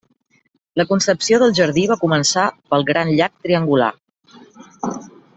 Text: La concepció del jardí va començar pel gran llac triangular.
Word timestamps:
La 0.79 0.85
concepció 0.91 1.39
del 1.43 1.51
jardí 1.59 1.83
va 1.91 1.97
començar 2.05 2.45
pel 2.73 2.85
gran 2.91 3.11
llac 3.19 3.35
triangular. 3.49 3.95